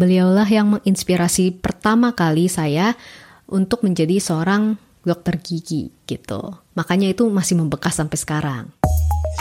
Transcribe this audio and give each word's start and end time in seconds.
Beliaulah 0.00 0.48
yang 0.48 0.80
menginspirasi 0.80 1.60
pertama 1.60 2.16
kali 2.16 2.48
saya 2.48 2.96
untuk 3.44 3.84
menjadi 3.84 4.16
seorang 4.16 4.80
dokter 5.04 5.36
gigi 5.36 5.92
gitu. 6.08 6.56
Makanya 6.72 7.12
itu 7.12 7.28
masih 7.28 7.60
membekas 7.60 8.00
sampai 8.00 8.16
sekarang. 8.16 8.64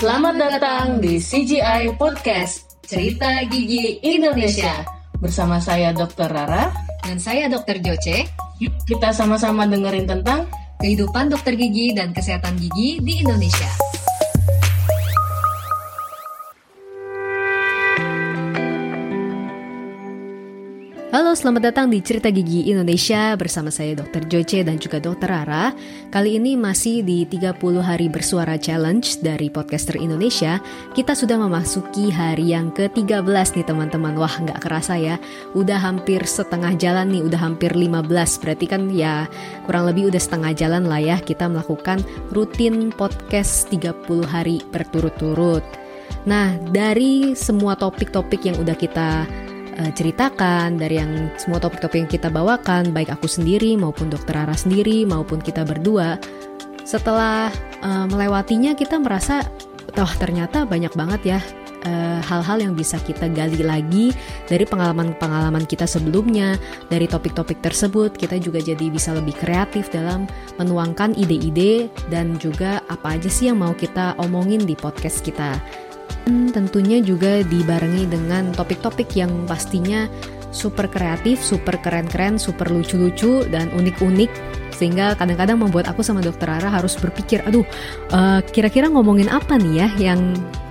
Selamat 0.04 0.36
datang 0.36 1.00
di 1.00 1.16
CGI 1.16 1.96
Podcast, 1.96 2.76
Cerita 2.84 3.40
Gigi 3.48 4.04
Indonesia. 4.04 4.84
Bersama 5.24 5.64
saya 5.64 5.96
Dr. 5.96 6.28
Rara. 6.28 6.76
Dan 7.08 7.24
saya 7.24 7.48
Dr. 7.48 7.80
Joce. 7.80 8.28
Yuk 8.60 8.76
kita 8.84 9.16
sama-sama 9.16 9.64
dengerin 9.64 10.12
tentang 10.12 10.44
kehidupan 10.84 11.32
dokter 11.32 11.56
gigi 11.56 11.96
dan 11.96 12.12
kesehatan 12.12 12.60
gigi 12.60 13.00
di 13.00 13.24
Indonesia. 13.24 13.99
Halo, 21.10 21.34
selamat 21.34 21.74
datang 21.74 21.90
di 21.90 22.06
Cerita 22.06 22.30
Gigi 22.30 22.70
Indonesia 22.70 23.34
bersama 23.34 23.74
saya 23.74 23.98
Dr. 23.98 24.30
Joce 24.30 24.62
dan 24.62 24.78
juga 24.78 25.02
Dr. 25.02 25.26
Rara. 25.26 25.74
Kali 26.14 26.38
ini 26.38 26.54
masih 26.54 27.02
di 27.02 27.26
30 27.26 27.82
hari 27.82 28.06
bersuara 28.14 28.62
challenge 28.62 29.18
dari 29.18 29.50
podcaster 29.50 29.98
Indonesia. 29.98 30.62
Kita 30.94 31.18
sudah 31.18 31.42
memasuki 31.42 32.14
hari 32.14 32.54
yang 32.54 32.70
ke-13 32.78 33.26
nih 33.26 33.66
teman-teman. 33.66 34.22
Wah, 34.22 34.38
nggak 34.38 34.62
kerasa 34.62 35.02
ya. 35.02 35.18
Udah 35.58 35.82
hampir 35.82 36.22
setengah 36.30 36.78
jalan 36.78 37.10
nih, 37.10 37.26
udah 37.26 37.42
hampir 37.42 37.74
15. 37.74 38.06
Berarti 38.46 38.70
kan 38.70 38.94
ya 38.94 39.26
kurang 39.66 39.90
lebih 39.90 40.14
udah 40.14 40.22
setengah 40.22 40.54
jalan 40.54 40.86
lah 40.86 41.02
ya 41.02 41.18
kita 41.18 41.50
melakukan 41.50 42.06
rutin 42.30 42.94
podcast 42.94 43.66
30 43.74 44.06
hari 44.30 44.62
berturut-turut. 44.70 45.66
Nah, 46.30 46.54
dari 46.70 47.34
semua 47.34 47.74
topik-topik 47.74 48.46
yang 48.46 48.62
udah 48.62 48.78
kita 48.78 49.26
uh, 49.80 49.92
ceritakan 49.96 50.76
dari 50.76 51.00
yang 51.00 51.32
semua 51.40 51.58
topik-topik 51.64 51.98
yang 52.06 52.12
kita 52.12 52.28
bawakan 52.28 52.92
baik 52.92 53.10
aku 53.10 53.26
sendiri 53.26 53.80
maupun 53.80 54.12
dokter 54.12 54.36
Rara 54.36 54.54
sendiri 54.54 55.08
maupun 55.08 55.40
kita 55.40 55.64
berdua. 55.64 56.20
Setelah 56.84 57.50
uh, 57.82 58.06
melewatinya 58.12 58.76
kita 58.76 59.00
merasa 59.00 59.46
toh 59.90 60.10
ternyata 60.22 60.70
banyak 60.70 60.94
banget 60.94 61.22
ya 61.26 61.40
eh, 61.82 62.20
hal-hal 62.22 62.62
uh, 62.62 62.64
yang 62.70 62.74
bisa 62.78 63.02
kita 63.02 63.26
gali 63.26 63.66
lagi 63.66 64.14
dari 64.46 64.62
pengalaman-pengalaman 64.68 65.66
kita 65.66 65.90
sebelumnya, 65.90 66.62
dari 66.94 67.10
topik-topik 67.10 67.58
tersebut. 67.58 68.14
Kita 68.14 68.38
juga 68.38 68.62
jadi 68.62 68.86
bisa 68.94 69.18
lebih 69.18 69.34
kreatif 69.34 69.90
dalam 69.90 70.30
menuangkan 70.62 71.18
ide-ide 71.18 71.90
dan 72.14 72.38
juga 72.38 72.86
apa 72.86 73.18
aja 73.18 73.32
sih 73.34 73.50
yang 73.50 73.66
mau 73.66 73.74
kita 73.74 74.14
omongin 74.22 74.62
di 74.62 74.78
podcast 74.78 75.26
kita 75.26 75.58
tentunya 76.54 77.02
juga 77.02 77.42
dibarengi 77.44 78.06
dengan 78.08 78.54
topik-topik 78.54 79.12
yang 79.18 79.46
pastinya 79.50 80.08
super 80.50 80.90
kreatif, 80.90 81.42
super 81.42 81.78
keren-keren, 81.78 82.42
super 82.42 82.70
lucu-lucu 82.70 83.46
dan 83.50 83.70
unik-unik. 83.74 84.32
Sehingga 84.74 85.14
kadang-kadang 85.20 85.60
membuat 85.60 85.92
aku 85.92 86.02
sama 86.02 86.24
dokter 86.24 86.48
Ara 86.48 86.72
harus 86.72 86.96
berpikir, 86.96 87.44
aduh, 87.44 87.68
uh, 88.16 88.40
kira-kira 88.50 88.88
ngomongin 88.88 89.28
apa 89.28 89.60
nih 89.60 89.86
ya 89.86 89.88
yang 90.12 90.22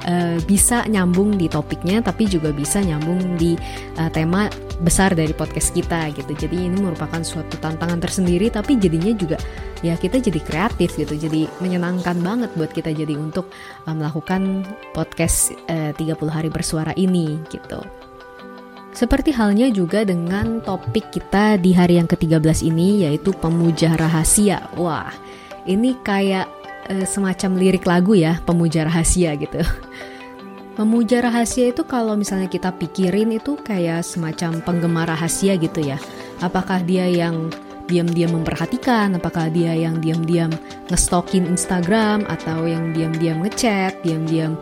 uh, 0.09 0.41
bisa 0.49 0.89
nyambung 0.89 1.37
di 1.37 1.47
topiknya, 1.47 2.01
tapi 2.01 2.25
juga 2.25 2.49
bisa 2.51 2.81
nyambung 2.81 3.37
di 3.37 3.55
uh, 4.01 4.09
tema 4.09 4.49
besar 4.79 5.15
dari 5.15 5.35
podcast 5.35 5.75
kita 5.75 6.11
gitu. 6.15 6.33
Jadi 6.35 6.71
ini 6.71 6.79
merupakan 6.79 7.23
suatu 7.23 7.59
tantangan 7.59 7.99
tersendiri, 7.99 8.51
tapi 8.51 8.79
jadinya 8.79 9.11
juga 9.15 9.37
ya 9.83 9.95
kita 9.99 10.19
jadi 10.23 10.41
kreatif 10.43 10.99
gitu, 10.99 11.15
jadi 11.15 11.47
menyenangkan 11.63 12.19
banget 12.19 12.51
buat 12.59 12.71
kita 12.71 12.95
jadi 12.95 13.15
untuk 13.15 13.51
uh, 13.87 13.95
melakukan 13.95 14.67
podcast 14.95 15.55
uh, 15.71 15.91
30 15.95 16.19
hari 16.31 16.49
bersuara 16.51 16.95
ini 16.95 17.39
gitu. 17.51 17.83
Seperti 18.99 19.31
halnya 19.31 19.71
juga 19.71 20.03
dengan 20.03 20.59
topik 20.59 21.15
kita 21.15 21.55
di 21.63 21.71
hari 21.71 22.03
yang 22.03 22.11
ke-13 22.11 22.67
ini 22.67 23.07
yaitu 23.07 23.31
pemuja 23.31 23.95
rahasia. 23.95 24.75
Wah, 24.75 25.15
ini 25.71 25.95
kayak 26.03 26.51
e, 26.91 27.07
semacam 27.07 27.51
lirik 27.55 27.87
lagu 27.87 28.19
ya, 28.19 28.43
pemuja 28.43 28.83
rahasia 28.91 29.39
gitu. 29.39 29.63
Pemuja 30.79 31.19
rahasia 31.19 31.75
itu 31.75 31.83
kalau 31.83 32.15
misalnya 32.15 32.47
kita 32.47 32.71
pikirin 32.71 33.35
itu 33.35 33.59
kayak 33.59 34.07
semacam 34.07 34.63
penggemar 34.63 35.11
rahasia 35.11 35.59
gitu 35.59 35.83
ya. 35.83 35.99
Apakah 36.39 36.87
dia 36.87 37.03
yang 37.11 37.51
diam-diam 37.91 38.31
memperhatikan, 38.39 39.11
apakah 39.19 39.51
dia 39.51 39.75
yang 39.75 39.99
diam-diam 39.99 40.55
ngestokin 40.87 41.51
Instagram 41.51 42.23
atau 42.31 42.63
yang 42.71 42.95
diam-diam 42.95 43.43
ngechat, 43.43 44.07
diam-diam 44.07 44.55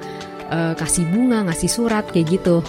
uh, 0.49 0.73
kasih 0.73 1.05
bunga, 1.13 1.53
ngasih 1.53 1.69
surat 1.69 2.09
kayak 2.09 2.41
gitu. 2.41 2.65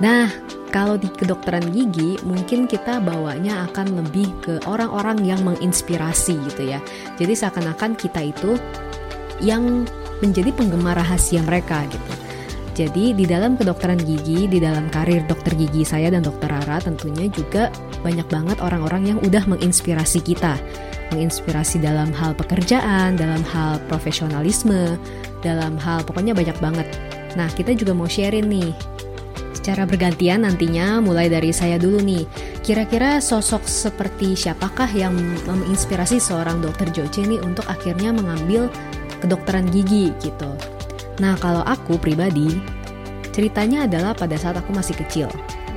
Nah, 0.00 0.32
kalau 0.72 0.96
di 0.96 1.12
kedokteran 1.12 1.68
gigi 1.68 2.16
mungkin 2.24 2.64
kita 2.64 3.04
bawanya 3.04 3.68
akan 3.68 4.00
lebih 4.00 4.32
ke 4.40 4.64
orang-orang 4.64 5.28
yang 5.28 5.44
menginspirasi 5.44 6.40
gitu 6.40 6.72
ya. 6.72 6.80
Jadi 7.20 7.36
seakan-akan 7.36 8.00
kita 8.00 8.32
itu 8.32 8.56
yang 9.44 9.84
menjadi 10.24 10.56
penggemar 10.56 10.96
rahasia 10.96 11.44
mereka 11.44 11.84
gitu. 11.92 12.17
Jadi 12.78 13.10
di 13.10 13.26
dalam 13.26 13.58
kedokteran 13.58 13.98
gigi, 13.98 14.46
di 14.46 14.62
dalam 14.62 14.86
karir 14.86 15.26
dokter 15.26 15.58
gigi 15.58 15.82
saya 15.82 16.14
dan 16.14 16.22
dokter 16.22 16.46
Rara 16.46 16.78
tentunya 16.78 17.26
juga 17.26 17.74
banyak 18.06 18.30
banget 18.30 18.62
orang-orang 18.62 19.02
yang 19.10 19.18
udah 19.26 19.42
menginspirasi 19.50 20.22
kita. 20.22 20.54
Menginspirasi 21.10 21.82
dalam 21.82 22.14
hal 22.14 22.38
pekerjaan, 22.38 23.18
dalam 23.18 23.42
hal 23.50 23.82
profesionalisme, 23.90 24.94
dalam 25.42 25.74
hal 25.74 26.06
pokoknya 26.06 26.38
banyak 26.38 26.54
banget. 26.62 26.86
Nah 27.34 27.50
kita 27.50 27.74
juga 27.74 27.98
mau 27.98 28.06
sharing 28.06 28.46
nih 28.46 28.70
secara 29.58 29.82
bergantian 29.82 30.46
nantinya 30.46 31.02
mulai 31.02 31.26
dari 31.26 31.50
saya 31.50 31.82
dulu 31.82 31.98
nih. 31.98 32.30
Kira-kira 32.62 33.18
sosok 33.18 33.66
seperti 33.66 34.38
siapakah 34.38 34.86
yang 34.94 35.18
menginspirasi 35.50 36.22
seorang 36.22 36.62
dokter 36.62 36.86
Joce 36.94 37.26
ini 37.26 37.42
untuk 37.42 37.66
akhirnya 37.66 38.14
mengambil 38.14 38.70
kedokteran 39.18 39.66
gigi 39.74 40.14
gitu. 40.22 40.77
Nah 41.18 41.34
kalau 41.38 41.62
aku 41.66 41.98
pribadi, 41.98 42.58
ceritanya 43.34 43.86
adalah 43.86 44.14
pada 44.14 44.38
saat 44.38 44.58
aku 44.58 44.70
masih 44.74 44.94
kecil. 44.98 45.28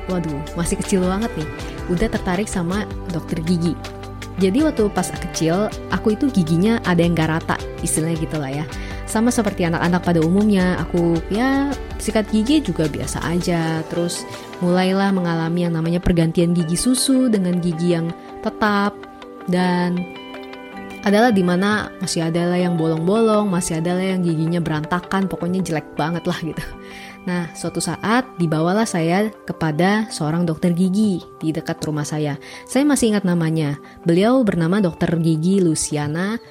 Waduh, 0.10 0.42
masih 0.58 0.82
kecil 0.82 1.06
banget 1.06 1.30
nih. 1.38 1.50
Udah 1.94 2.08
tertarik 2.10 2.50
sama 2.50 2.90
dokter 3.14 3.42
gigi. 3.46 3.78
Jadi 4.42 4.66
waktu 4.66 4.90
pas 4.90 5.06
kecil, 5.06 5.70
aku 5.94 6.18
itu 6.18 6.26
giginya 6.34 6.82
ada 6.88 7.06
yang 7.06 7.14
gak 7.14 7.30
rata, 7.30 7.58
istilahnya 7.86 8.18
gitu 8.18 8.42
lah 8.42 8.50
ya. 8.50 8.66
Sama 9.06 9.30
seperti 9.30 9.68
anak-anak 9.68 10.02
pada 10.02 10.20
umumnya, 10.24 10.80
aku 10.82 11.20
ya 11.30 11.70
sikat 12.02 12.32
gigi 12.34 12.64
juga 12.64 12.90
biasa 12.90 13.22
aja. 13.28 13.86
Terus 13.92 14.26
mulailah 14.64 15.14
mengalami 15.14 15.68
yang 15.68 15.78
namanya 15.78 16.02
pergantian 16.02 16.56
gigi 16.58 16.80
susu 16.80 17.30
dengan 17.30 17.60
gigi 17.62 17.94
yang 17.94 18.10
tetap 18.42 18.98
dan 19.52 20.00
adalah 21.02 21.34
di 21.34 21.42
mana 21.42 21.90
masih 21.98 22.30
adalah 22.30 22.58
yang 22.58 22.78
bolong-bolong, 22.78 23.50
masih 23.50 23.82
adalah 23.82 24.02
yang 24.02 24.22
giginya 24.22 24.62
berantakan, 24.62 25.26
pokoknya 25.26 25.66
jelek 25.66 25.98
banget 25.98 26.24
lah 26.30 26.40
gitu. 26.42 26.66
Nah, 27.22 27.54
suatu 27.54 27.78
saat 27.78 28.26
dibawalah 28.42 28.90
saya 28.90 29.30
kepada 29.46 30.10
seorang 30.10 30.42
dokter 30.42 30.74
gigi 30.74 31.22
di 31.38 31.54
dekat 31.54 31.78
rumah 31.86 32.06
saya. 32.06 32.38
Saya 32.66 32.82
masih 32.82 33.14
ingat 33.14 33.26
namanya. 33.30 33.78
Beliau 34.02 34.42
bernama 34.42 34.82
Dokter 34.82 35.14
Gigi 35.22 35.62
Luciana 35.62 36.42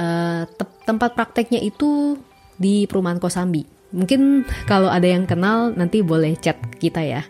uh, 0.00 0.42
te 0.48 0.64
tempat 0.88 1.12
prakteknya 1.12 1.60
itu 1.60 2.16
di 2.56 2.88
perumahan 2.88 3.20
Kosambi. 3.20 3.68
Mungkin 3.92 4.48
kalau 4.64 4.88
ada 4.88 5.04
yang 5.04 5.28
kenal 5.28 5.76
nanti 5.76 6.00
boleh 6.00 6.34
chat 6.40 6.56
kita 6.80 7.04
ya. 7.04 7.22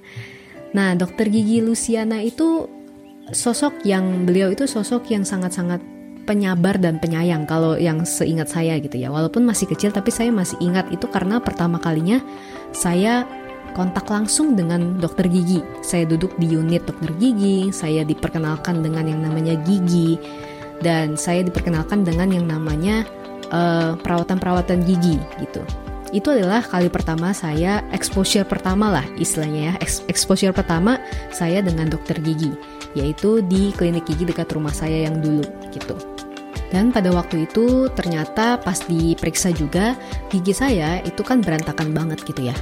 Nah, 0.75 0.99
dokter 0.99 1.31
gigi 1.31 1.63
Luciana 1.63 2.19
itu 2.19 2.67
sosok 3.31 3.87
yang 3.87 4.27
beliau 4.27 4.51
itu 4.51 4.67
sosok 4.67 5.07
yang 5.13 5.23
sangat-sangat 5.23 5.79
penyabar 6.25 6.81
dan 6.81 6.99
penyayang 6.99 7.45
kalau 7.45 7.77
yang 7.77 8.03
seingat 8.03 8.51
saya 8.51 8.81
gitu 8.81 8.97
ya. 8.97 9.13
Walaupun 9.13 9.45
masih 9.45 9.69
kecil 9.69 9.93
tapi 9.93 10.09
saya 10.11 10.33
masih 10.33 10.59
ingat 10.65 10.89
itu 10.91 11.05
karena 11.07 11.39
pertama 11.39 11.77
kalinya 11.79 12.19
saya 12.73 13.29
kontak 13.77 14.07
langsung 14.09 14.57
dengan 14.57 14.97
dokter 14.97 15.29
gigi. 15.29 15.61
Saya 15.85 16.09
duduk 16.09 16.33
di 16.41 16.49
unit 16.57 16.87
dokter 16.89 17.13
gigi, 17.19 17.69
saya 17.75 18.07
diperkenalkan 18.07 18.81
dengan 18.81 19.05
yang 19.05 19.21
namanya 19.21 19.59
gigi 19.67 20.17
dan 20.81 21.19
saya 21.19 21.45
diperkenalkan 21.45 22.07
dengan 22.07 22.31
yang 22.31 22.47
namanya 22.49 23.05
eh, 23.51 23.93
perawatan-perawatan 24.01 24.81
uh, 24.81 24.87
gigi 24.87 25.19
gitu. 25.43 25.61
Itu 26.15 26.31
adalah 26.31 26.63
kali 26.63 26.87
pertama 26.87 27.35
saya 27.35 27.83
exposure 27.91 28.47
pertama 28.47 28.87
lah 28.87 29.07
istilahnya 29.19 29.75
ya 29.75 29.83
exposure 30.07 30.55
pertama 30.55 31.03
saya 31.35 31.59
dengan 31.59 31.91
dokter 31.91 32.23
gigi 32.23 32.55
yaitu 32.95 33.43
di 33.43 33.75
klinik 33.75 34.07
gigi 34.07 34.23
dekat 34.23 34.47
rumah 34.55 34.71
saya 34.71 35.11
yang 35.11 35.19
dulu 35.19 35.43
gitu. 35.75 35.99
Dan 36.73 36.91
pada 36.91 37.13
waktu 37.13 37.47
itu 37.47 37.89
ternyata 37.93 38.59
pas 38.59 38.81
diperiksa 38.85 39.53
juga 39.55 39.95
gigi 40.33 40.55
saya 40.57 40.99
itu 41.05 41.21
kan 41.21 41.45
berantakan 41.45 41.93
banget 41.93 42.25
gitu 42.25 42.51
ya. 42.51 42.57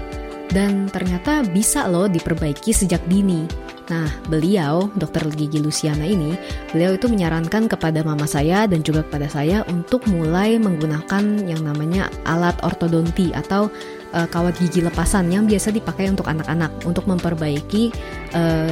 Dan 0.52 0.92
ternyata 0.92 1.40
bisa 1.48 1.88
loh 1.88 2.10
diperbaiki 2.10 2.76
sejak 2.76 3.00
dini. 3.08 3.48
Nah, 3.88 4.08
beliau, 4.28 4.92
dokter 4.94 5.24
gigi 5.32 5.58
Luciana 5.58 6.04
ini, 6.06 6.36
beliau 6.70 6.94
itu 6.94 7.08
menyarankan 7.08 7.66
kepada 7.66 8.04
mama 8.04 8.28
saya 8.28 8.68
dan 8.68 8.84
juga 8.84 9.02
kepada 9.04 9.26
saya 9.32 9.64
untuk 9.68 10.04
mulai 10.08 10.60
menggunakan 10.60 11.48
yang 11.48 11.60
namanya 11.64 12.12
alat 12.28 12.54
ortodonti 12.62 13.32
atau 13.32 13.72
uh, 14.12 14.28
kawat 14.28 14.54
gigi 14.60 14.84
lepasan 14.84 15.32
yang 15.32 15.48
biasa 15.48 15.74
dipakai 15.74 16.08
untuk 16.12 16.28
anak-anak 16.28 16.70
untuk 16.84 17.08
memperbaiki 17.08 17.90
uh, 18.36 18.70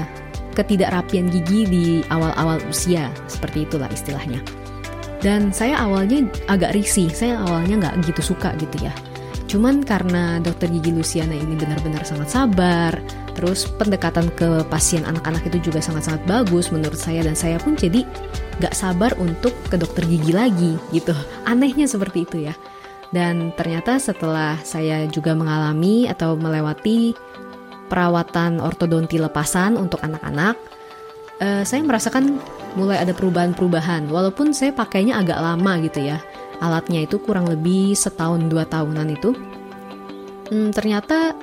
ketidakrapian 0.55 1.33
gigi 1.33 1.67
di 1.67 1.85
awal-awal 2.13 2.61
usia, 2.69 3.09
seperti 3.27 3.67
itulah 3.67 3.89
istilahnya. 3.93 4.41
Dan 5.21 5.53
saya 5.53 5.85
awalnya 5.85 6.25
agak 6.49 6.73
risih, 6.73 7.13
saya 7.13 7.41
awalnya 7.45 7.77
nggak 7.87 8.09
gitu 8.09 8.33
suka 8.33 8.57
gitu 8.57 8.89
ya. 8.89 8.93
Cuman 9.51 9.83
karena 9.83 10.39
dokter 10.39 10.71
gigi 10.71 10.95
Luciana 10.95 11.35
ini 11.35 11.59
benar-benar 11.59 12.07
sangat 12.07 12.31
sabar, 12.31 12.95
terus 13.35 13.67
pendekatan 13.67 14.31
ke 14.39 14.63
pasien 14.71 15.03
anak-anak 15.03 15.43
itu 15.51 15.71
juga 15.71 15.83
sangat-sangat 15.83 16.23
bagus 16.31 16.71
menurut 16.71 16.97
saya 16.97 17.27
dan 17.27 17.35
saya 17.35 17.59
pun 17.59 17.75
jadi 17.75 18.07
gak 18.63 18.77
sabar 18.77 19.11
untuk 19.19 19.51
ke 19.67 19.75
dokter 19.75 20.07
gigi 20.07 20.31
lagi 20.31 20.79
gitu. 20.95 21.11
Anehnya 21.51 21.91
seperti 21.91 22.25
itu 22.25 22.47
ya. 22.47 22.55
Dan 23.11 23.51
ternyata 23.59 23.99
setelah 23.99 24.55
saya 24.63 25.03
juga 25.11 25.35
mengalami 25.35 26.07
atau 26.07 26.39
melewati 26.39 27.11
perawatan 27.91 28.63
ortodonti 28.63 29.19
lepasan 29.19 29.75
untuk 29.75 29.99
anak-anak, 30.07 30.55
uh, 31.41 31.63
saya 31.67 31.83
merasakan 31.83 32.39
mulai 32.79 33.01
ada 33.03 33.17
perubahan-perubahan. 33.17 34.07
Walaupun 34.07 34.55
saya 34.55 34.71
pakainya 34.71 35.19
agak 35.19 35.41
lama 35.41 35.73
gitu 35.83 36.05
ya, 36.05 36.23
alatnya 36.63 37.03
itu 37.09 37.19
kurang 37.19 37.49
lebih 37.51 37.97
setahun 37.97 38.47
dua 38.47 38.69
tahunan 38.69 39.09
itu, 39.11 39.35
hmm, 40.53 40.71
ternyata 40.77 41.35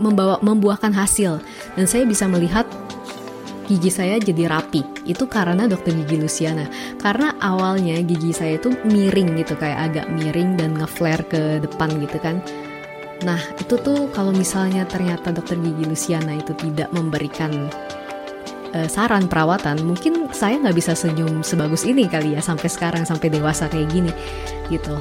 membawa 0.00 0.40
membuahkan 0.40 0.90
hasil 0.96 1.38
dan 1.76 1.84
saya 1.84 2.08
bisa 2.08 2.24
melihat 2.26 2.64
gigi 3.70 3.92
saya 3.92 4.18
jadi 4.18 4.50
rapi. 4.50 4.82
Itu 5.06 5.30
karena 5.30 5.70
dokter 5.70 5.94
gigi 5.94 6.18
Luciana. 6.18 6.66
Karena 6.98 7.36
awalnya 7.38 8.00
gigi 8.02 8.34
saya 8.34 8.58
itu 8.58 8.74
miring 8.84 9.38
gitu, 9.38 9.54
kayak 9.54 9.92
agak 9.92 10.06
miring 10.10 10.58
dan 10.58 10.74
ngeflare 10.76 11.24
ke 11.30 11.42
depan 11.62 11.88
gitu 12.02 12.18
kan. 12.18 12.42
Nah, 13.22 13.38
itu 13.54 13.78
tuh 13.78 14.10
kalau 14.10 14.34
misalnya 14.34 14.82
ternyata 14.82 15.30
dokter 15.30 15.54
gigi 15.62 15.86
Luciana 15.86 16.34
itu 16.34 16.50
tidak 16.58 16.90
memberikan 16.90 17.70
uh, 18.74 18.88
saran 18.88 19.28
perawatan, 19.30 19.80
mungkin 19.84 20.28
saya 20.34 20.58
nggak 20.60 20.76
bisa 20.76 20.92
senyum 20.96 21.40
sebagus 21.44 21.84
ini 21.88 22.08
kali 22.08 22.36
ya 22.36 22.40
sampai 22.44 22.68
sekarang 22.68 23.02
sampai 23.06 23.28
dewasa 23.32 23.68
kayak 23.68 23.88
gini 23.92 24.12
gitu. 24.68 24.96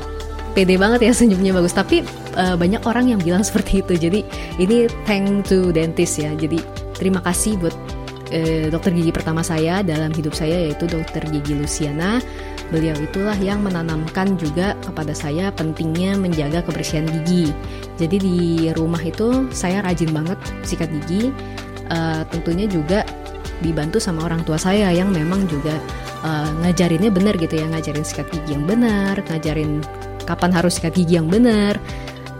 Pede 0.52 0.76
banget 0.76 1.08
ya 1.08 1.14
senyumnya 1.16 1.56
bagus, 1.56 1.72
tapi 1.72 2.04
uh, 2.36 2.60
banyak 2.60 2.84
orang 2.84 3.16
yang 3.16 3.20
bilang 3.24 3.44
seperti 3.48 3.84
itu. 3.84 3.94
Jadi 3.98 4.20
ini 4.60 4.88
thank 5.08 5.48
to 5.48 5.72
dentist 5.72 6.20
ya. 6.20 6.36
Jadi 6.36 6.60
terima 6.96 7.24
kasih 7.24 7.56
buat 7.58 7.76
uh, 8.36 8.68
dokter 8.68 8.92
gigi 8.92 9.12
pertama 9.16 9.42
saya 9.42 9.80
dalam 9.82 10.12
hidup 10.12 10.36
saya 10.36 10.70
yaitu 10.70 10.86
dokter 10.92 11.24
gigi 11.32 11.56
Luciana 11.56 12.20
Beliau 12.72 12.96
itulah 12.96 13.36
yang 13.36 13.68
menanamkan 13.68 14.40
juga 14.40 14.80
kepada 14.80 15.12
saya 15.12 15.52
pentingnya 15.52 16.16
menjaga 16.16 16.64
kebersihan 16.64 17.04
gigi. 17.04 17.52
Jadi 18.00 18.16
di 18.16 18.38
rumah 18.72 19.04
itu 19.04 19.52
saya 19.52 19.84
rajin 19.84 20.16
banget 20.16 20.40
sikat 20.64 20.88
gigi. 21.04 21.36
Uh, 21.92 22.24
tentunya 22.32 22.72
juga 22.72 23.04
dibantu 23.62 24.02
sama 24.02 24.26
orang 24.26 24.42
tua 24.44 24.58
saya 24.58 24.90
yang 24.92 25.14
memang 25.14 25.46
juga 25.46 25.78
uh, 26.26 26.50
ngajarinnya 26.66 27.14
benar 27.14 27.38
gitu 27.38 27.62
ya, 27.62 27.66
ngajarin 27.70 28.06
sikat 28.06 28.28
gigi 28.34 28.58
yang 28.58 28.66
benar, 28.66 29.22
ngajarin 29.30 29.86
kapan 30.26 30.52
harus 30.52 30.82
sikat 30.82 30.98
gigi 30.98 31.16
yang 31.16 31.30
benar. 31.30 31.78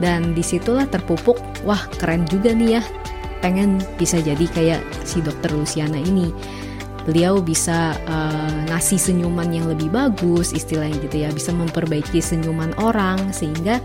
Dan 0.02 0.34
di 0.34 0.42
situlah 0.42 0.90
terpupuk, 0.90 1.38
wah 1.62 1.86
keren 2.02 2.26
juga 2.26 2.58
nih 2.58 2.82
ya, 2.82 2.84
pengen 3.46 3.78
bisa 4.02 4.18
jadi 4.18 4.46
kayak 4.50 4.82
si 5.06 5.22
dokter 5.22 5.54
Luciana 5.54 5.98
ini 5.98 6.34
beliau 7.02 7.42
bisa 7.42 7.98
uh, 8.06 8.58
ngasih 8.70 9.02
senyuman 9.02 9.50
yang 9.50 9.66
lebih 9.66 9.90
bagus 9.90 10.54
istilahnya 10.54 11.02
gitu 11.02 11.26
ya 11.26 11.30
bisa 11.34 11.50
memperbaiki 11.50 12.22
senyuman 12.22 12.78
orang 12.78 13.34
sehingga 13.34 13.82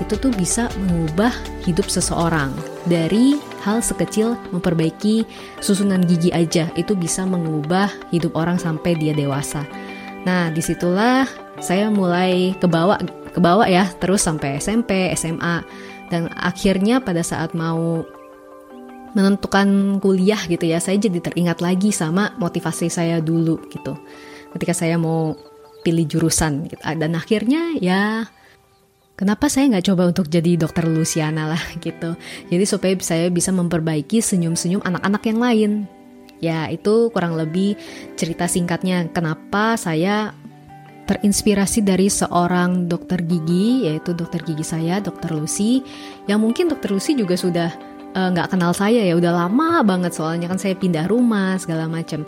itu 0.00 0.14
tuh 0.16 0.32
bisa 0.34 0.68
mengubah 0.76 1.32
hidup 1.64 1.88
seseorang 1.88 2.52
dari 2.84 3.40
hal 3.64 3.80
sekecil 3.80 4.36
memperbaiki 4.52 5.24
susunan 5.58 6.04
gigi 6.04 6.30
aja 6.30 6.68
itu 6.76 6.92
bisa 6.92 7.24
mengubah 7.24 7.88
hidup 8.12 8.36
orang 8.36 8.60
sampai 8.60 8.94
dia 8.94 9.16
dewasa. 9.16 9.64
Nah 10.28 10.52
di 10.52 10.60
situlah 10.60 11.24
saya 11.58 11.88
mulai 11.88 12.52
kebawa 12.60 13.00
kebawa 13.32 13.64
ya 13.66 13.88
terus 13.98 14.24
sampai 14.24 14.60
SMP, 14.60 15.12
SMA 15.16 15.64
dan 16.12 16.30
akhirnya 16.36 17.02
pada 17.02 17.24
saat 17.24 17.56
mau 17.56 18.06
menentukan 19.16 19.96
kuliah 20.04 20.38
gitu 20.44 20.68
ya, 20.68 20.76
saya 20.76 21.00
jadi 21.00 21.24
teringat 21.24 21.64
lagi 21.64 21.88
sama 21.88 22.36
motivasi 22.36 22.92
saya 22.92 23.24
dulu 23.24 23.56
gitu. 23.72 23.96
Ketika 24.52 24.76
saya 24.76 25.00
mau 25.00 25.32
pilih 25.80 26.04
jurusan 26.04 26.68
gitu. 26.68 26.76
Dan 26.84 27.16
akhirnya 27.16 27.72
ya 27.80 28.28
kenapa 29.16 29.50
saya 29.50 29.72
nggak 29.72 29.86
coba 29.92 30.12
untuk 30.12 30.30
jadi 30.30 30.60
dokter 30.60 30.86
Luciana 30.86 31.50
lah 31.50 31.62
gitu. 31.84 32.14
Jadi 32.52 32.64
supaya 32.68 32.94
saya 33.02 33.26
bisa 33.32 33.50
memperbaiki 33.50 34.22
senyum-senyum 34.22 34.84
anak-anak 34.84 35.22
yang 35.26 35.38
lain. 35.40 35.72
Ya 36.38 36.68
itu 36.68 37.08
kurang 37.10 37.40
lebih 37.40 37.80
cerita 38.14 38.44
singkatnya 38.44 39.08
kenapa 39.08 39.80
saya 39.80 40.36
terinspirasi 41.08 41.80
dari 41.86 42.12
seorang 42.12 42.92
dokter 42.92 43.24
gigi 43.24 43.88
yaitu 43.88 44.12
dokter 44.12 44.42
gigi 44.44 44.66
saya 44.66 45.00
dokter 45.00 45.32
Lucy 45.32 45.80
yang 46.28 46.42
mungkin 46.42 46.68
dokter 46.68 46.92
Lucy 46.92 47.16
juga 47.16 47.38
sudah 47.38 47.70
Eh, 48.16 48.28
nggak 48.32 48.48
uh, 48.48 48.50
kenal 48.56 48.72
saya 48.72 49.04
ya 49.04 49.12
udah 49.12 49.44
lama 49.44 49.84
banget 49.84 50.16
soalnya 50.16 50.48
kan 50.48 50.56
saya 50.56 50.72
pindah 50.72 51.04
rumah 51.04 51.60
segala 51.60 51.84
macam 51.84 52.24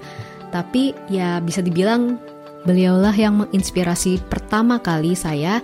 tapi 0.52 0.92
ya 1.08 1.40
bisa 1.40 1.64
dibilang 1.64 2.20
beliaulah 2.66 3.14
yang 3.14 3.44
menginspirasi 3.44 4.22
pertama 4.26 4.82
kali 4.82 5.14
saya 5.14 5.62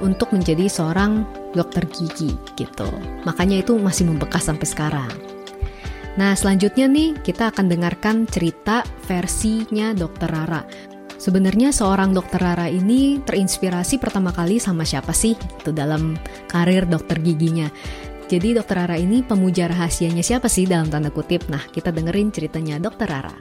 untuk 0.00 0.32
menjadi 0.32 0.68
seorang 0.68 1.24
dokter 1.52 1.84
gigi 1.90 2.32
gitu 2.56 2.88
makanya 3.28 3.60
itu 3.60 3.76
masih 3.76 4.08
membekas 4.08 4.46
sampai 4.48 4.68
sekarang 4.68 5.12
Nah 6.10 6.34
selanjutnya 6.34 6.90
nih 6.90 7.14
kita 7.22 7.54
akan 7.54 7.70
dengarkan 7.70 8.26
cerita 8.26 8.82
versinya 9.06 9.94
dokter 9.94 10.26
Rara 10.26 10.66
Sebenarnya 11.20 11.68
seorang 11.68 12.16
dokter 12.16 12.40
Rara 12.40 12.64
ini 12.72 13.20
terinspirasi 13.20 14.00
pertama 14.00 14.32
kali 14.32 14.56
sama 14.56 14.88
siapa 14.88 15.12
sih 15.12 15.36
itu 15.36 15.68
dalam 15.68 16.16
karir 16.48 16.88
dokter 16.88 17.20
giginya. 17.20 17.68
Jadi 18.24 18.56
dokter 18.56 18.80
Rara 18.80 18.96
ini 18.96 19.20
pemuja 19.20 19.68
rahasianya 19.68 20.24
siapa 20.24 20.48
sih 20.48 20.64
dalam 20.64 20.88
tanda 20.88 21.12
kutip? 21.12 21.44
Nah, 21.52 21.60
kita 21.68 21.92
dengerin 21.92 22.32
ceritanya 22.32 22.80
dokter 22.80 23.04
Rara. 23.04 23.36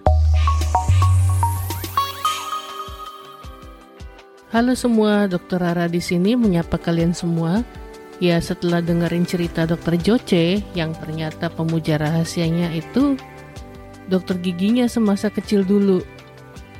Halo 4.49 4.73
semua, 4.73 5.29
dokter 5.29 5.61
Rara 5.61 5.85
di 5.85 6.01
sini 6.01 6.33
menyapa 6.33 6.81
kalian 6.81 7.13
semua. 7.13 7.61
Ya, 8.17 8.41
setelah 8.41 8.81
dengerin 8.81 9.21
cerita 9.21 9.69
dokter 9.69 9.93
Joce 10.01 10.65
yang 10.73 10.97
ternyata 10.97 11.53
pemuja 11.53 12.01
rahasianya 12.01 12.73
itu 12.73 13.13
dokter 14.09 14.41
giginya 14.41 14.89
semasa 14.89 15.29
kecil 15.29 15.61
dulu. 15.61 16.01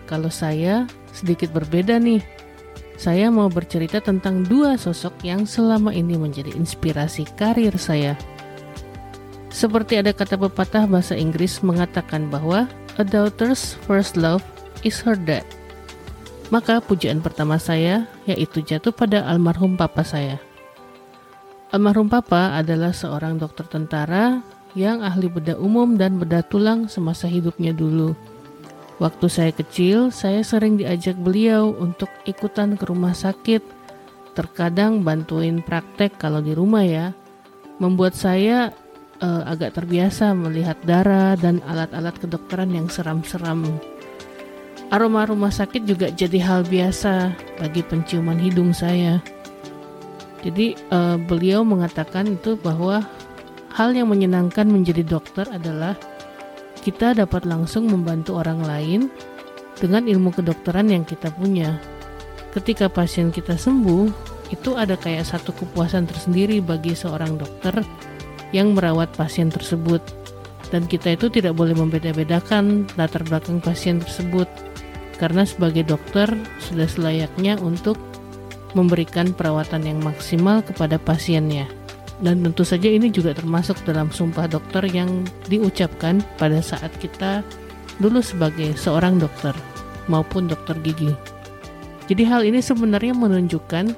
Kalau 0.10 0.34
saya 0.34 0.90
sedikit 1.14 1.54
berbeda 1.54 2.02
nih 2.02 2.26
saya 2.98 3.30
mau 3.30 3.54
bercerita 3.54 4.02
tentang 4.02 4.42
dua 4.50 4.74
sosok 4.74 5.22
yang 5.22 5.46
selama 5.46 5.94
ini 5.94 6.18
menjadi 6.18 6.50
inspirasi 6.58 7.30
karir 7.38 7.78
saya. 7.78 8.18
Seperti 9.54 10.02
ada 10.02 10.10
kata 10.10 10.42
pepatah 10.42 10.90
bahasa 10.90 11.14
Inggris 11.14 11.62
mengatakan 11.62 12.34
bahwa 12.34 12.66
a 12.98 13.06
daughter's 13.06 13.78
first 13.86 14.18
love 14.18 14.42
is 14.82 14.98
her 15.06 15.14
dad. 15.14 15.46
Maka 16.50 16.82
pujian 16.82 17.22
pertama 17.22 17.62
saya 17.62 18.10
yaitu 18.26 18.66
jatuh 18.66 18.90
pada 18.90 19.26
almarhum 19.30 19.78
papa 19.78 20.02
saya. 20.02 20.42
Almarhum 21.70 22.10
papa 22.10 22.58
adalah 22.58 22.90
seorang 22.90 23.38
dokter 23.38 23.70
tentara 23.70 24.42
yang 24.74 25.06
ahli 25.06 25.30
bedah 25.30 25.62
umum 25.62 25.94
dan 25.94 26.18
bedah 26.18 26.42
tulang 26.42 26.90
semasa 26.90 27.30
hidupnya 27.30 27.74
dulu. 27.74 28.18
Waktu 29.00 29.26
saya 29.32 29.52
kecil, 29.56 30.12
saya 30.12 30.44
sering 30.44 30.76
diajak 30.76 31.16
beliau 31.16 31.72
untuk 31.78 32.12
ikutan 32.28 32.76
ke 32.76 32.84
rumah 32.84 33.16
sakit. 33.16 33.64
Terkadang 34.36 35.06
bantuin 35.08 35.64
praktek 35.64 36.20
kalau 36.20 36.44
di 36.44 36.52
rumah 36.52 36.84
ya. 36.84 37.16
Membuat 37.80 38.12
saya 38.18 38.76
uh, 39.24 39.44
agak 39.48 39.80
terbiasa 39.80 40.36
melihat 40.36 40.76
darah 40.84 41.40
dan 41.40 41.64
alat-alat 41.64 42.18
kedokteran 42.20 42.76
yang 42.76 42.92
seram-seram. 42.92 43.80
Aroma 44.90 45.22
rumah 45.30 45.54
sakit 45.54 45.86
juga 45.86 46.10
jadi 46.10 46.42
hal 46.42 46.66
biasa 46.66 47.38
bagi 47.62 47.86
penciuman 47.86 48.42
hidung 48.42 48.74
saya. 48.74 49.22
Jadi 50.42 50.74
uh, 50.90 51.14
beliau 51.22 51.62
mengatakan 51.62 52.26
itu 52.26 52.58
bahwa 52.58 53.06
hal 53.70 53.94
yang 53.94 54.10
menyenangkan 54.10 54.66
menjadi 54.66 55.06
dokter 55.06 55.46
adalah 55.54 55.94
kita 56.82 57.14
dapat 57.14 57.46
langsung 57.46 57.86
membantu 57.86 58.42
orang 58.42 58.66
lain 58.66 59.14
dengan 59.78 60.10
ilmu 60.10 60.34
kedokteran 60.34 60.90
yang 60.90 61.06
kita 61.06 61.30
punya. 61.38 61.78
Ketika 62.50 62.90
pasien 62.90 63.30
kita 63.30 63.62
sembuh, 63.62 64.10
itu 64.50 64.74
ada 64.74 64.98
kayak 64.98 65.30
satu 65.30 65.54
kepuasan 65.54 66.10
tersendiri 66.10 66.66
bagi 66.66 66.98
seorang 66.98 67.38
dokter 67.38 67.86
yang 68.50 68.74
merawat 68.74 69.14
pasien 69.14 69.54
tersebut. 69.54 70.02
Dan 70.74 70.90
kita 70.90 71.14
itu 71.14 71.30
tidak 71.30 71.54
boleh 71.58 71.78
membeda-bedakan 71.78 72.90
latar 72.98 73.22
belakang 73.26 73.62
pasien 73.62 74.02
tersebut, 74.02 74.50
karena 75.20 75.44
sebagai 75.44 75.84
dokter 75.86 76.32
sudah 76.64 76.88
selayaknya 76.88 77.60
untuk 77.60 78.00
memberikan 78.74 79.36
perawatan 79.36 79.86
yang 79.86 80.00
maksimal 80.00 80.64
kepada 80.64 80.96
pasiennya. 80.98 81.68
Dan 82.20 82.44
tentu 82.44 82.68
saja 82.68 82.92
ini 82.92 83.08
juga 83.08 83.32
termasuk 83.32 83.80
dalam 83.88 84.12
sumpah 84.12 84.48
dokter 84.48 84.84
yang 84.92 85.24
diucapkan 85.48 86.20
pada 86.36 86.60
saat 86.60 86.92
kita 87.00 87.44
dulu 88.00 88.20
sebagai 88.20 88.76
seorang 88.76 89.20
dokter 89.20 89.56
maupun 90.12 90.48
dokter 90.48 90.76
gigi. 90.84 91.16
Jadi 92.12 92.24
hal 92.26 92.42
ini 92.44 92.60
sebenarnya 92.60 93.14
menunjukkan 93.16 93.94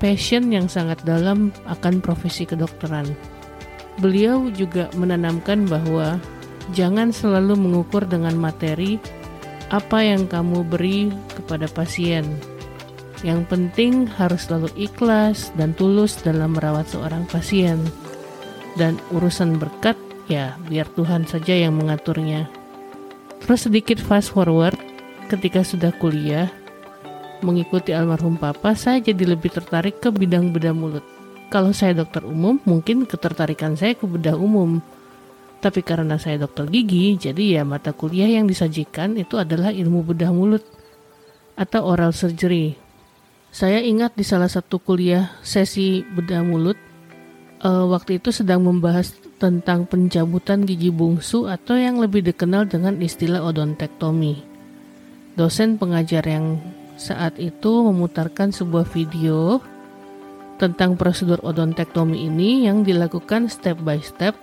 passion 0.00 0.48
yang 0.48 0.70
sangat 0.70 1.02
dalam 1.04 1.52
akan 1.68 2.00
profesi 2.00 2.48
kedokteran. 2.48 3.12
Beliau 4.00 4.48
juga 4.54 4.88
menanamkan 4.96 5.68
bahwa 5.68 6.16
jangan 6.72 7.12
selalu 7.12 7.58
mengukur 7.58 8.06
dengan 8.08 8.32
materi 8.38 8.96
apa 9.70 10.02
yang 10.02 10.26
kamu 10.26 10.66
beri 10.66 11.14
kepada 11.34 11.70
pasien. 11.70 12.26
Yang 13.22 13.46
penting 13.52 14.10
harus 14.10 14.50
selalu 14.50 14.70
ikhlas 14.74 15.54
dan 15.54 15.72
tulus 15.78 16.18
dalam 16.20 16.58
merawat 16.58 16.90
seorang 16.90 17.24
pasien. 17.30 17.78
Dan 18.74 18.98
urusan 19.14 19.58
berkat 19.58 19.94
ya 20.26 20.58
biar 20.66 20.90
Tuhan 20.94 21.26
saja 21.26 21.54
yang 21.54 21.78
mengaturnya. 21.78 22.50
Terus 23.42 23.66
sedikit 23.66 23.98
fast 24.02 24.34
forward 24.34 24.78
ketika 25.30 25.62
sudah 25.62 25.94
kuliah 25.96 26.50
mengikuti 27.40 27.96
almarhum 27.96 28.36
papa 28.36 28.76
saya 28.76 29.00
jadi 29.00 29.32
lebih 29.32 29.48
tertarik 29.52 29.98
ke 30.00 30.12
bidang 30.12 30.52
bedah 30.52 30.76
mulut. 30.76 31.04
Kalau 31.50 31.74
saya 31.74 31.96
dokter 31.98 32.22
umum 32.22 32.62
mungkin 32.62 33.08
ketertarikan 33.08 33.74
saya 33.74 33.98
ke 33.98 34.06
bedah 34.06 34.38
umum. 34.38 34.78
Tapi 35.60 35.84
karena 35.84 36.16
saya 36.16 36.40
dokter 36.40 36.64
gigi, 36.72 37.20
jadi 37.20 37.60
ya 37.60 37.62
mata 37.68 37.92
kuliah 37.92 38.32
yang 38.40 38.48
disajikan 38.48 39.12
itu 39.20 39.36
adalah 39.36 39.68
ilmu 39.68 40.00
bedah 40.08 40.32
mulut 40.32 40.64
atau 41.52 41.84
oral 41.84 42.16
surgery. 42.16 42.80
Saya 43.52 43.84
ingat 43.84 44.16
di 44.16 44.24
salah 44.24 44.48
satu 44.48 44.80
kuliah 44.80 45.36
sesi 45.44 46.00
bedah 46.00 46.40
mulut, 46.40 46.80
uh, 47.60 47.84
waktu 47.92 48.16
itu 48.16 48.32
sedang 48.32 48.64
membahas 48.64 49.12
tentang 49.36 49.84
pencabutan 49.84 50.64
gigi 50.64 50.88
bungsu 50.88 51.44
atau 51.44 51.76
yang 51.76 52.00
lebih 52.00 52.24
dikenal 52.24 52.64
dengan 52.64 52.96
istilah 52.96 53.44
odontektomi. 53.44 54.40
Dosen 55.36 55.76
pengajar 55.76 56.24
yang 56.24 56.56
saat 56.96 57.36
itu 57.36 57.84
memutarkan 57.84 58.52
sebuah 58.52 58.88
video 58.88 59.60
tentang 60.56 60.96
prosedur 60.96 61.40
odontektomi 61.40 62.28
ini 62.28 62.68
yang 62.68 62.84
dilakukan 62.84 63.48
step 63.48 63.80
by 63.80 64.00
step 64.04 64.36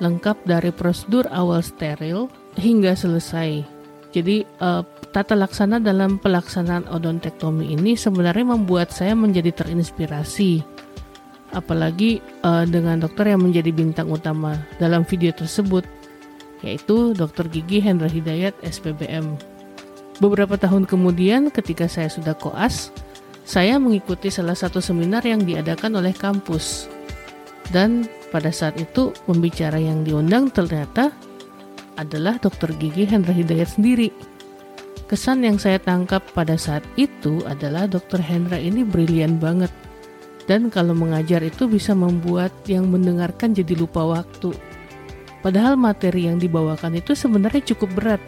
lengkap 0.00 0.48
dari 0.48 0.72
prosedur 0.72 1.28
awal 1.30 1.60
steril 1.60 2.26
hingga 2.56 2.96
selesai. 2.96 3.62
Jadi 4.10 4.42
uh, 4.58 4.82
tata 5.14 5.38
laksana 5.38 5.78
dalam 5.78 6.18
pelaksanaan 6.18 6.90
odontektomi 6.90 7.70
ini 7.78 7.94
sebenarnya 7.94 8.58
membuat 8.58 8.90
saya 8.90 9.14
menjadi 9.14 9.54
terinspirasi 9.54 10.80
apalagi 11.54 12.22
uh, 12.46 12.66
dengan 12.66 13.02
dokter 13.02 13.30
yang 13.30 13.42
menjadi 13.42 13.70
bintang 13.74 14.10
utama 14.10 14.58
dalam 14.78 15.02
video 15.06 15.34
tersebut 15.34 15.82
yaitu 16.62 17.16
dokter 17.16 17.48
gigi 17.48 17.80
Hendra 17.80 18.06
Hidayat 18.10 18.52
SPBM. 18.60 19.38
Beberapa 20.20 20.60
tahun 20.60 20.84
kemudian 20.84 21.48
ketika 21.48 21.88
saya 21.88 22.12
sudah 22.12 22.36
koas, 22.36 22.92
saya 23.48 23.80
mengikuti 23.80 24.28
salah 24.28 24.52
satu 24.52 24.84
seminar 24.84 25.24
yang 25.24 25.40
diadakan 25.40 25.96
oleh 25.96 26.12
kampus. 26.12 26.84
Dan 27.72 28.04
pada 28.30 28.54
saat 28.54 28.78
itu 28.78 29.10
pembicara 29.26 29.76
yang 29.76 30.06
diundang 30.06 30.48
ternyata 30.48 31.10
adalah 31.98 32.38
dokter 32.38 32.72
gigi 32.78 33.04
Hendra 33.04 33.34
Hidayat 33.34 33.76
sendiri. 33.76 34.08
Kesan 35.10 35.42
yang 35.42 35.58
saya 35.58 35.82
tangkap 35.82 36.22
pada 36.32 36.54
saat 36.54 36.86
itu 36.94 37.42
adalah 37.44 37.90
dokter 37.90 38.22
Hendra 38.22 38.56
ini 38.56 38.86
brilian 38.86 39.42
banget 39.42 39.74
dan 40.46 40.66
kalau 40.70 40.94
mengajar 40.94 41.42
itu 41.42 41.66
bisa 41.66 41.94
membuat 41.94 42.50
yang 42.70 42.90
mendengarkan 42.90 43.54
jadi 43.54 43.74
lupa 43.74 44.02
waktu. 44.06 44.54
Padahal 45.42 45.78
materi 45.78 46.30
yang 46.30 46.38
dibawakan 46.38 46.98
itu 46.98 47.14
sebenarnya 47.14 47.62
cukup 47.74 47.90
berat. 47.94 48.22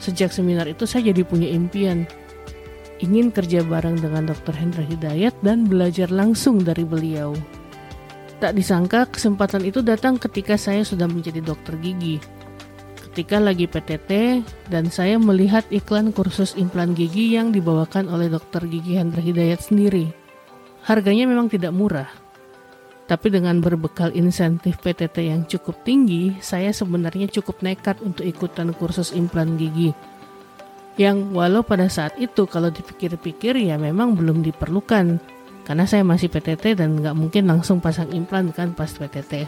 Sejak 0.00 0.32
seminar 0.34 0.66
itu 0.66 0.88
saya 0.88 1.12
jadi 1.12 1.22
punya 1.22 1.48
impian 1.48 2.08
ingin 3.02 3.34
kerja 3.34 3.66
bareng 3.66 3.98
dengan 3.98 4.30
Dr. 4.30 4.54
Hendra 4.54 4.86
Hidayat 4.86 5.34
dan 5.42 5.66
belajar 5.66 6.08
langsung 6.08 6.62
dari 6.62 6.86
beliau. 6.86 7.34
Tak 8.42 8.58
disangka 8.58 9.06
kesempatan 9.06 9.62
itu 9.62 9.86
datang 9.86 10.18
ketika 10.18 10.58
saya 10.58 10.82
sudah 10.82 11.06
menjadi 11.06 11.38
dokter 11.38 11.78
gigi. 11.78 12.18
Ketika 12.98 13.38
lagi 13.38 13.70
PTT 13.70 14.42
dan 14.66 14.90
saya 14.90 15.14
melihat 15.14 15.62
iklan 15.70 16.10
kursus 16.10 16.58
implan 16.58 16.90
gigi 16.90 17.38
yang 17.38 17.54
dibawakan 17.54 18.10
oleh 18.10 18.26
Dr. 18.26 18.66
Gigi 18.66 18.98
Hendra 18.98 19.22
Hidayat 19.22 19.70
sendiri. 19.70 20.10
Harganya 20.82 21.30
memang 21.30 21.46
tidak 21.46 21.70
murah, 21.70 22.10
tapi 23.12 23.28
dengan 23.28 23.60
berbekal 23.60 24.08
insentif 24.16 24.80
PTT 24.80 25.28
yang 25.28 25.44
cukup 25.44 25.84
tinggi, 25.84 26.32
saya 26.40 26.72
sebenarnya 26.72 27.28
cukup 27.28 27.60
nekat 27.60 28.00
untuk 28.00 28.24
ikutan 28.24 28.72
kursus 28.72 29.12
implan 29.12 29.60
gigi. 29.60 29.92
Yang 30.96 31.28
walau 31.36 31.60
pada 31.60 31.92
saat 31.92 32.16
itu 32.16 32.48
kalau 32.48 32.72
dipikir-pikir 32.72 33.60
ya 33.60 33.76
memang 33.76 34.16
belum 34.16 34.40
diperlukan, 34.40 35.20
karena 35.62 35.86
saya 35.86 36.02
masih 36.02 36.26
PTT 36.28 36.78
dan 36.78 36.98
nggak 36.98 37.14
mungkin 37.14 37.46
langsung 37.46 37.78
pasang 37.78 38.10
implan 38.10 38.50
kan 38.50 38.74
pas 38.74 38.90
PTT. 38.90 39.46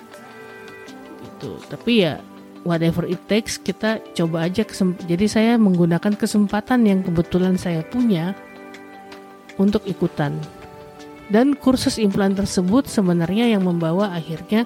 Itu, 1.25 1.59
tapi 1.67 2.07
ya 2.07 2.23
whatever 2.65 3.05
it 3.05 3.21
takes 3.29 3.61
kita 3.61 4.01
coba 4.17 4.49
aja 4.49 4.65
jadi 5.05 5.27
saya 5.29 5.53
menggunakan 5.61 6.17
kesempatan 6.17 6.89
yang 6.89 7.05
kebetulan 7.05 7.61
saya 7.61 7.85
punya 7.85 8.33
untuk 9.61 9.85
ikutan 9.85 10.41
dan 11.29 11.53
kursus 11.57 12.01
implan 12.01 12.33
tersebut 12.33 12.89
sebenarnya 12.89 13.53
yang 13.53 13.65
membawa 13.69 14.13
akhirnya 14.17 14.65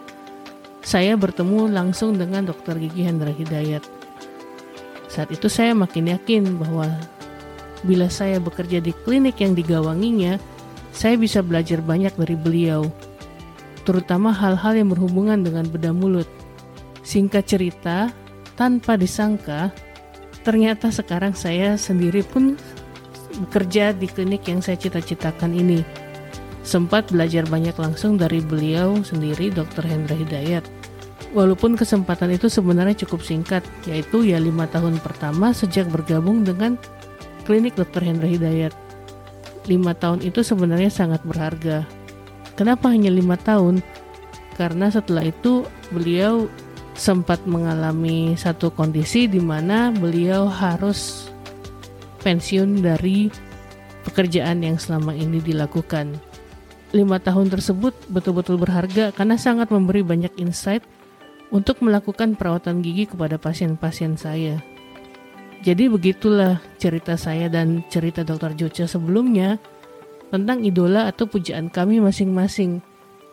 saya 0.83 1.19
bertemu 1.19 1.69
langsung 1.69 2.17
dengan 2.17 2.49
dokter 2.49 2.79
gigi 2.81 3.05
Hendra 3.05 3.35
Hidayat. 3.35 3.85
Saat 5.11 5.35
itu 5.35 5.51
saya 5.51 5.77
makin 5.77 6.09
yakin 6.09 6.57
bahwa 6.57 6.89
bila 7.85 8.09
saya 8.09 8.41
bekerja 8.41 8.81
di 8.81 8.97
klinik 9.05 9.39
yang 9.39 9.53
digawanginya, 9.53 10.41
saya 10.99 11.15
bisa 11.15 11.47
belajar 11.47 11.79
banyak 11.79 12.11
dari 12.19 12.35
beliau, 12.35 12.91
terutama 13.87 14.35
hal-hal 14.35 14.75
yang 14.75 14.91
berhubungan 14.91 15.47
dengan 15.47 15.71
bedah 15.71 15.95
mulut. 15.95 16.27
Singkat 17.07 17.47
cerita, 17.47 18.11
tanpa 18.59 18.99
disangka, 18.99 19.71
ternyata 20.43 20.91
sekarang 20.91 21.39
saya 21.39 21.79
sendiri 21.79 22.27
pun 22.27 22.59
bekerja 23.47 23.95
di 23.95 24.11
klinik 24.11 24.43
yang 24.51 24.59
saya 24.59 24.75
cita-citakan 24.75 25.55
ini 25.55 25.87
sempat 26.67 27.15
belajar 27.15 27.47
banyak 27.47 27.79
langsung 27.79 28.19
dari 28.19 28.43
beliau 28.43 28.99
sendiri 29.01 29.55
Dr. 29.55 29.87
Hendra 29.87 30.19
Hidayat. 30.19 30.67
Walaupun 31.31 31.79
kesempatan 31.79 32.35
itu 32.35 32.51
sebenarnya 32.51 33.07
cukup 33.07 33.23
singkat, 33.23 33.63
yaitu 33.87 34.27
ya 34.27 34.43
lima 34.43 34.67
tahun 34.67 34.99
pertama 34.99 35.55
sejak 35.55 35.87
bergabung 35.89 36.43
dengan 36.43 36.75
klinik 37.47 37.79
Dr. 37.79 38.03
Hendra 38.03 38.27
Hidayat. 38.27 38.88
Lima 39.69 39.93
tahun 39.93 40.25
itu 40.25 40.41
sebenarnya 40.41 40.89
sangat 40.89 41.21
berharga. 41.29 41.85
Kenapa 42.57 42.89
hanya 42.91 43.13
lima 43.13 43.37
tahun? 43.37 43.85
Karena 44.57 44.91
setelah 44.91 45.29
itu 45.29 45.69
beliau 45.95 46.51
sempat 46.99 47.45
mengalami 47.47 48.35
satu 48.35 48.75
kondisi 48.75 49.31
di 49.31 49.39
mana 49.39 49.95
beliau 49.95 50.51
harus 50.51 51.31
pensiun 52.27 52.83
dari 52.83 53.31
pekerjaan 54.03 54.67
yang 54.67 54.81
selama 54.81 55.15
ini 55.15 55.39
dilakukan 55.39 56.19
lima 56.97 57.21
tahun 57.21 57.53
tersebut 57.53 57.93
betul-betul 58.09 58.57
berharga 58.57 59.13
karena 59.13 59.37
sangat 59.37 59.69
memberi 59.69 60.01
banyak 60.01 60.33
insight 60.41 60.81
untuk 61.53 61.81
melakukan 61.85 62.37
perawatan 62.37 62.81
gigi 62.81 63.09
kepada 63.09 63.37
pasien-pasien 63.37 64.17
saya. 64.17 64.61
Jadi 65.69 65.85
begitulah 65.85 66.65
cerita 66.81 67.21
saya 67.21 67.53
dan 67.53 67.85
cerita 67.93 68.25
Dr. 68.25 68.57
Jocha 68.57 68.89
sebelumnya 68.89 69.61
tentang 70.33 70.65
idola 70.65 71.13
atau 71.13 71.29
pujaan 71.29 71.69
kami 71.69 72.01
masing-masing 72.01 72.81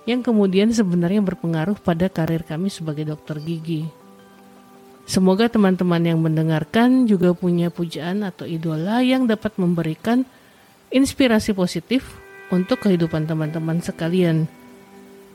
yang 0.03 0.19
kemudian 0.19 0.67
sebenarnya 0.67 1.23
berpengaruh 1.23 1.79
pada 1.79 2.11
karir 2.11 2.43
kami 2.43 2.67
sebagai 2.67 3.07
dokter 3.07 3.39
gigi. 3.39 3.87
Semoga 5.07 5.47
teman-teman 5.47 6.03
yang 6.03 6.19
mendengarkan 6.19 7.07
juga 7.07 7.31
punya 7.31 7.71
pujaan 7.71 8.27
atau 8.27 8.43
idola 8.43 8.99
yang 8.99 9.31
dapat 9.31 9.55
memberikan 9.55 10.27
inspirasi 10.91 11.55
positif 11.55 12.19
untuk 12.51 12.83
kehidupan 12.83 13.31
teman-teman 13.31 13.79
sekalian, 13.79 14.43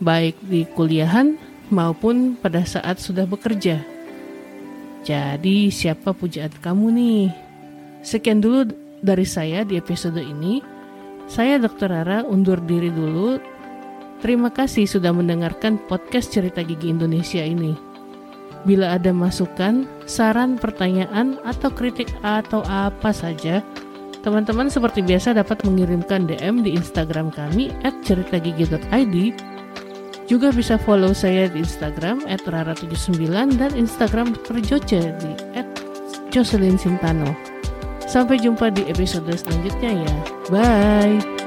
baik 0.05 0.37
di 0.45 0.69
kuliahan 0.69 1.41
maupun 1.73 2.37
pada 2.37 2.61
saat 2.69 3.01
sudah 3.01 3.25
bekerja. 3.25 4.00
Jadi, 5.01 5.73
siapa 5.73 6.13
pujaan 6.13 6.53
kamu 6.61 6.87
nih? 6.93 7.25
Sekian 8.05 8.45
dulu 8.45 8.69
dari 9.01 9.25
saya 9.25 9.65
di 9.65 9.81
episode 9.81 10.21
ini. 10.21 10.61
Saya 11.31 11.57
Dr. 11.63 11.89
Rara 11.89 12.27
undur 12.27 12.61
diri 12.65 12.93
dulu. 12.93 13.41
Terima 14.21 14.53
kasih 14.53 14.85
sudah 14.85 15.17
mendengarkan 15.17 15.81
podcast 15.89 16.33
Cerita 16.37 16.61
Gigi 16.61 16.93
Indonesia 16.93 17.41
ini. 17.41 17.73
Bila 18.69 19.01
ada 19.01 19.09
masukan, 19.17 19.89
saran, 20.05 20.61
pertanyaan, 20.61 21.41
atau 21.49 21.73
kritik 21.73 22.13
atau 22.21 22.61
apa 22.69 23.09
saja, 23.17 23.65
Teman-teman 24.21 24.69
seperti 24.69 25.01
biasa 25.01 25.33
dapat 25.33 25.65
mengirimkan 25.65 26.29
DM 26.29 26.61
di 26.61 26.77
Instagram 26.77 27.33
kami 27.33 27.73
at 27.89 27.97
ceritagigi.id 28.05 29.17
juga 30.31 30.55
bisa 30.55 30.79
follow 30.79 31.11
saya 31.11 31.51
di 31.51 31.67
Instagram 31.67 32.23
at 32.31 32.39
rara79 32.47 33.59
dan 33.59 33.75
Instagram 33.75 34.39
Dr. 34.39 34.63
Joce 34.63 35.03
di 35.19 35.35
at 35.59 35.67
Jocelyn 36.31 36.79
Sintano. 36.79 37.35
Sampai 38.07 38.39
jumpa 38.39 38.71
di 38.71 38.87
episode 38.87 39.35
selanjutnya 39.35 40.07
ya. 40.07 40.15
Bye. 40.47 41.40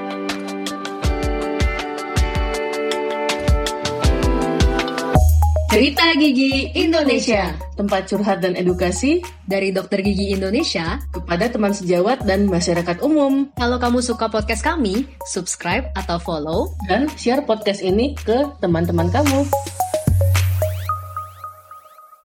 Cerita 5.84 6.16
Gigi 6.16 6.72
Indonesia, 6.80 7.60
tempat 7.76 8.08
curhat 8.08 8.40
dan 8.40 8.56
edukasi 8.56 9.20
Dari 9.44 9.76
Dokter 9.76 10.00
Gigi 10.00 10.32
Indonesia, 10.32 10.96
kepada 11.12 11.52
teman 11.52 11.76
sejawat 11.76 12.24
dan 12.24 12.48
masyarakat 12.48 13.04
umum. 13.04 13.52
kalau 13.60 13.84
kamu 13.84 14.00
suka 14.00 14.32
podcast 14.32 14.64
kami, 14.64 15.04
subscribe 15.28 15.92
atau 16.00 16.24
follow 16.24 16.72
Dan 16.88 17.12
share 17.20 17.44
podcast 17.44 17.84
ini 17.84 18.16
ke 18.16 18.48
teman-teman 18.64 19.12
kamu. 19.12 19.44